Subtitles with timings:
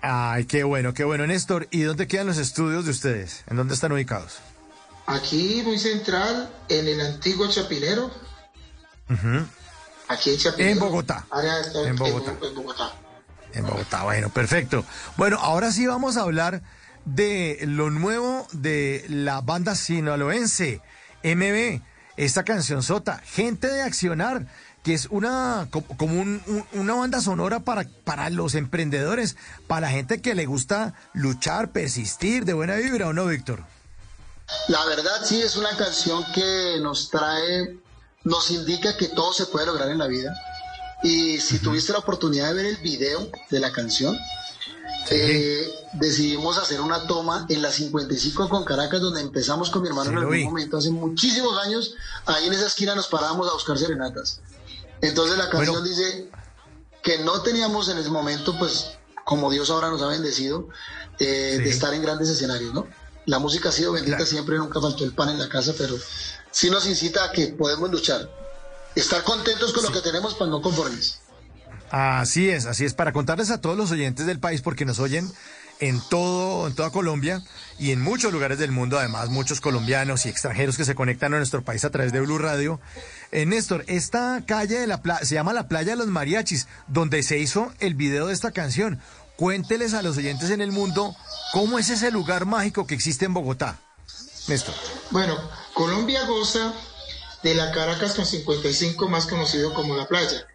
[0.00, 1.26] Ay, qué bueno, qué bueno.
[1.26, 3.44] Néstor, ¿y dónde quedan los estudios de ustedes?
[3.48, 4.38] ¿En dónde están ubicados?
[5.06, 8.10] Aquí, muy central, en el antiguo Chapinero.
[10.08, 10.72] Aquí en Chapinero.
[10.72, 11.26] En Bogotá.
[11.32, 12.30] en Bogotá.
[12.30, 12.92] En, Bogotá.
[13.54, 14.84] En Bogotá, bueno, perfecto.
[15.16, 16.62] Bueno, ahora sí vamos a hablar
[17.04, 20.82] de lo nuevo de la banda sinaloense,
[21.24, 21.80] MB,
[22.16, 24.46] esta canción sota, Gente de Accionar
[24.88, 26.40] que es una como
[26.72, 32.46] una banda sonora para, para los emprendedores, para la gente que le gusta luchar, persistir,
[32.46, 33.64] de buena vibra, ¿o no, Víctor?
[34.68, 37.78] La verdad sí es una canción que nos trae,
[38.24, 40.34] nos indica que todo se puede lograr en la vida.
[41.02, 44.18] Y si tuviste la oportunidad de ver el video de la canción,
[45.10, 50.12] eh, decidimos hacer una toma en la 55 con Caracas, donde empezamos con mi hermano
[50.12, 51.94] en algún momento, hace muchísimos años.
[52.24, 54.40] Ahí en esa esquina nos parábamos a buscar serenatas.
[55.00, 56.28] Entonces la canción dice
[57.02, 60.68] que no teníamos en ese momento, pues como Dios ahora nos ha bendecido,
[61.18, 62.86] eh, de estar en grandes escenarios, ¿no?
[63.26, 65.94] La música ha sido bendita siempre, nunca faltó el pan en la casa, pero
[66.50, 68.30] sí nos incita a que podemos luchar,
[68.94, 71.20] estar contentos con lo que tenemos para no conformes.
[71.90, 75.30] Así es, así es, para contarles a todos los oyentes del país, porque nos oyen
[75.80, 77.42] en todo, en toda Colombia
[77.78, 81.38] y en muchos lugares del mundo, además muchos colombianos y extranjeros que se conectan a
[81.38, 82.80] nuestro país a través de Blue Radio.
[83.30, 87.22] Eh, Néstor, esta calle de la playa se llama la playa de los mariachis, donde
[87.22, 89.00] se hizo el video de esta canción.
[89.36, 91.14] Cuénteles a los oyentes en el mundo
[91.52, 93.78] cómo es ese lugar mágico que existe en Bogotá.
[94.48, 94.74] Néstor.
[95.10, 95.36] Bueno,
[95.74, 96.72] Colombia goza
[97.42, 100.46] de la Caracas con 55, más conocido como la playa.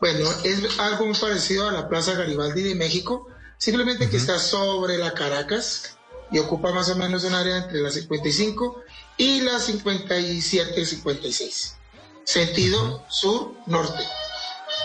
[0.00, 3.26] Bueno, es algo muy parecido a la Plaza Garibaldi de México,
[3.58, 5.96] Simplemente que está sobre la Caracas
[6.30, 8.82] y ocupa más o menos un área entre las 55
[9.16, 11.74] y las 57 y 56.
[12.22, 14.04] Sentido sur-norte.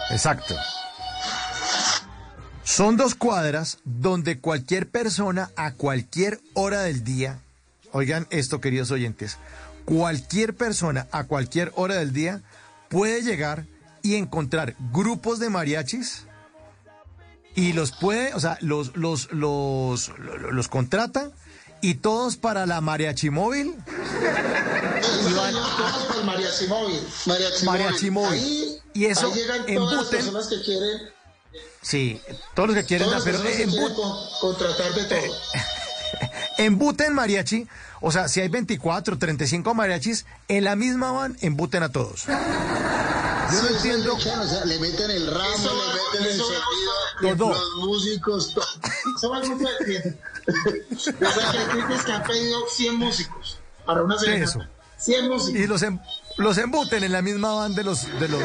[0.10, 0.56] Exacto.
[2.64, 7.42] Son dos cuadras donde cualquier persona a cualquier hora del día,
[7.92, 9.38] oigan esto queridos oyentes,
[9.86, 12.42] cualquier persona a cualquier hora del día
[12.89, 13.67] puede llegar
[14.02, 16.26] y encontrar grupos de mariachis
[17.55, 21.31] y los puede, o sea, los, los, los, los, contrata
[21.81, 23.75] y todos para la mariachi móvil.
[25.05, 27.02] todos para el mariachi móvil.
[27.65, 28.81] Mariachi, móvil.
[28.93, 31.14] y eso ahí llegan todas las personas que quieren.
[31.81, 32.21] Sí,
[32.55, 33.39] todos los que quieren, pero
[34.39, 35.20] contratar de todo.
[36.58, 37.67] embuten mariachi,
[38.02, 42.25] o sea, si hay 24, 35 mariachis, en la misma van, embuten a todos.
[43.53, 44.17] Yo no entiendo.
[44.65, 45.69] le meten el ramo,
[46.14, 48.65] le meten el sonido, los músicos, todo.
[49.15, 50.17] Eso va mucho de
[51.19, 54.69] Los que han pedido 100 músicos para una serenata.
[54.97, 55.59] 100 músicos.
[55.59, 55.99] Y los, em,
[56.37, 58.41] los embuten en la misma banda de los, de los.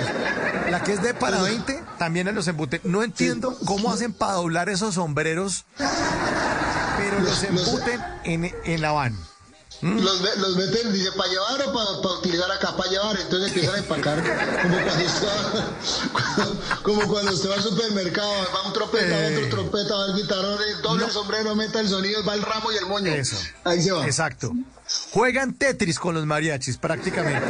[0.70, 2.80] La que es de para 20, también en los embuten.
[2.84, 9.16] No entiendo cómo hacen para doblar esos sombreros, pero los embuten en, en la van.
[9.80, 10.00] ¿Mm?
[10.00, 12.76] Los, los meten, dice, ¿para llevar o para, utilizar acá?
[12.76, 17.62] Para llevar, entonces empiezan a empacar como cuando usted va, como cuando usted va al
[17.62, 21.88] supermercado, va un trompeta, va otro trompeta, va el guitarrón, doble el sombrero, meta el
[21.88, 23.12] sonido, va el ramo y el moño.
[23.12, 23.36] Eso.
[23.64, 24.04] Ahí se va.
[24.04, 24.52] Exacto.
[25.12, 27.46] Juegan Tetris con los mariachis prácticamente.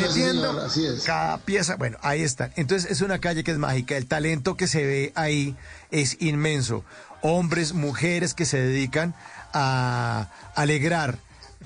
[0.00, 1.02] metiendo así es.
[1.02, 2.52] Cada pieza, bueno, ahí están.
[2.56, 3.96] Entonces es una calle que es mágica.
[3.96, 5.56] El talento que se ve ahí
[5.90, 6.84] es inmenso.
[7.20, 9.16] Hombres, mujeres que se dedican
[9.52, 11.18] a alegrar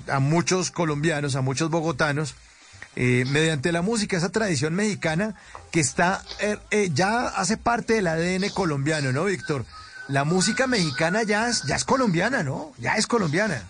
[0.08, 2.34] a muchos colombianos, a muchos bogotanos,
[2.94, 5.34] eh, mediante la música, esa tradición mexicana
[5.70, 9.64] que está, eh, eh, ya hace parte del ADN colombiano, ¿no, Víctor?
[10.08, 12.72] La música mexicana ya es, ya es colombiana, ¿no?
[12.78, 13.62] Ya es colombiana.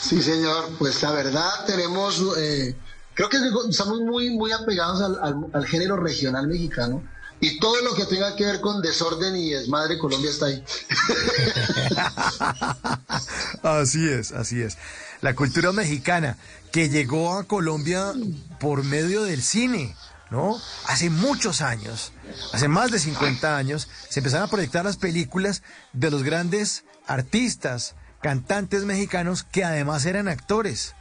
[0.00, 2.22] Sí, señor, pues la verdad tenemos,
[3.14, 3.38] creo que
[3.68, 5.02] estamos muy, muy apegados
[5.52, 7.02] al género regional mexicano
[7.40, 10.64] y todo lo que tenga que ver con desorden y desmadre, Colombia está ahí.
[13.62, 14.76] así es, así es.
[15.20, 16.36] La cultura mexicana
[16.72, 18.12] que llegó a Colombia
[18.60, 19.94] por medio del cine,
[20.30, 20.60] ¿no?
[20.86, 22.12] Hace muchos años,
[22.52, 25.62] hace más de 50 años, se empezaron a proyectar las películas
[25.92, 30.94] de los grandes artistas, cantantes mexicanos que además eran actores.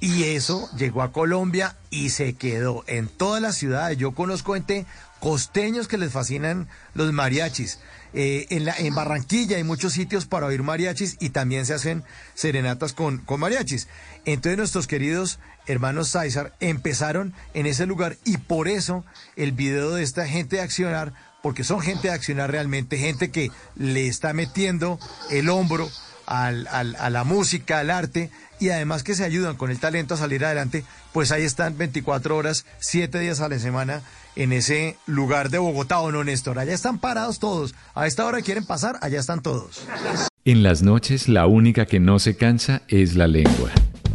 [0.00, 3.96] Y eso llegó a Colombia y se quedó en todas las ciudades.
[3.96, 4.86] Yo conozco gente
[5.20, 7.80] costeños que les fascinan los mariachis.
[8.12, 12.04] Eh, en, la, en Barranquilla hay muchos sitios para oír mariachis y también se hacen
[12.34, 13.88] serenatas con, con mariachis.
[14.24, 19.04] Entonces nuestros queridos hermanos César empezaron en ese lugar y por eso
[19.36, 21.12] el video de esta gente de accionar,
[21.42, 24.98] porque son gente de accionar realmente, gente que le está metiendo
[25.30, 25.90] el hombro
[26.26, 30.14] al, al, a la música, al arte y además que se ayudan con el talento
[30.14, 34.02] a salir adelante, pues ahí están 24 horas, 7 días a la semana
[34.34, 36.58] en ese lugar de Bogotá, ¿o no, Néstor?
[36.58, 37.74] Allá están parados todos.
[37.94, 39.86] A esta hora quieren pasar, allá están todos.
[40.44, 43.70] En las noches la única que no se cansa es la lengua.